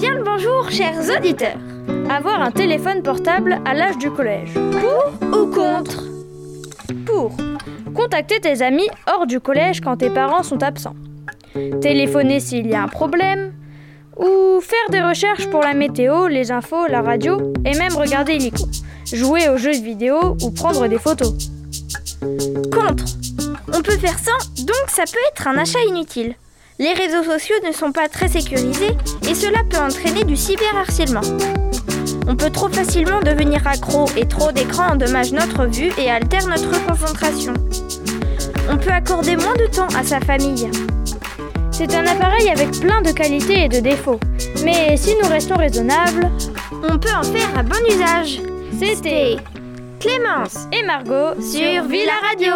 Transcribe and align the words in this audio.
Bien 0.00 0.14
le 0.14 0.22
bonjour, 0.22 0.70
chers 0.70 1.10
auditeurs. 1.10 1.58
Avoir 2.08 2.40
un 2.40 2.52
téléphone 2.52 3.02
portable 3.02 3.60
à 3.64 3.74
l'âge 3.74 3.98
du 3.98 4.12
collège. 4.12 4.54
Pour 4.54 5.28
ou 5.36 5.46
contre? 5.46 6.04
Pour. 7.04 7.36
Contacter 7.92 8.38
tes 8.38 8.62
amis 8.62 8.88
hors 9.12 9.26
du 9.26 9.40
collège 9.40 9.80
quand 9.80 9.96
tes 9.96 10.10
parents 10.10 10.44
sont 10.44 10.62
absents. 10.62 10.94
Téléphoner 11.80 12.38
s'il 12.38 12.68
y 12.68 12.74
a 12.76 12.82
un 12.84 12.86
problème. 12.86 13.52
Ou 14.16 14.60
faire 14.60 14.88
des 14.90 15.02
recherches 15.02 15.48
pour 15.50 15.62
la 15.62 15.74
météo, 15.74 16.28
les 16.28 16.52
infos, 16.52 16.86
la 16.86 17.02
radio 17.02 17.52
et 17.64 17.76
même 17.76 17.96
regarder 17.96 18.38
l'ICO. 18.38 18.68
Jouer 19.12 19.48
aux 19.48 19.56
jeux 19.56 19.72
vidéo 19.72 20.36
ou 20.44 20.52
prendre 20.52 20.86
des 20.86 20.98
photos. 20.98 21.34
Contre. 22.72 23.04
On 23.74 23.82
peut 23.82 23.98
faire 23.98 24.18
ça, 24.20 24.32
donc 24.58 24.84
ça 24.86 25.02
peut 25.10 25.18
être 25.32 25.48
un 25.48 25.58
achat 25.58 25.82
inutile. 25.88 26.36
Les 26.80 26.92
réseaux 26.92 27.24
sociaux 27.24 27.56
ne 27.66 27.72
sont 27.72 27.90
pas 27.90 28.08
très 28.08 28.28
sécurisés 28.28 28.96
et 29.28 29.34
cela 29.34 29.64
peut 29.68 29.78
entraîner 29.78 30.22
du 30.22 30.36
cyberharcèlement. 30.36 31.22
On 32.28 32.36
peut 32.36 32.50
trop 32.50 32.68
facilement 32.68 33.20
devenir 33.20 33.66
accro 33.66 34.06
et 34.16 34.28
trop 34.28 34.52
d'écran 34.52 34.92
endommage 34.92 35.32
notre 35.32 35.66
vue 35.66 35.90
et 35.98 36.08
altère 36.08 36.46
notre 36.46 36.70
concentration. 36.86 37.54
On 38.70 38.76
peut 38.76 38.92
accorder 38.92 39.34
moins 39.34 39.56
de 39.56 39.66
temps 39.66 39.88
à 39.98 40.04
sa 40.04 40.20
famille. 40.20 40.70
C'est 41.72 41.92
un 41.96 42.06
appareil 42.06 42.48
avec 42.48 42.70
plein 42.78 43.02
de 43.02 43.10
qualités 43.10 43.64
et 43.64 43.68
de 43.68 43.80
défauts. 43.80 44.20
Mais 44.64 44.96
si 44.96 45.16
nous 45.20 45.28
restons 45.28 45.56
raisonnables, 45.56 46.30
on 46.88 46.96
peut 46.96 47.12
en 47.12 47.24
faire 47.24 47.58
un 47.58 47.64
bon 47.64 47.84
usage. 47.90 48.40
C'était 48.78 49.36
Clémence 49.98 50.68
et 50.72 50.84
Margot 50.84 51.40
sur 51.40 51.82
Villa 51.88 52.12
Radio. 52.30 52.54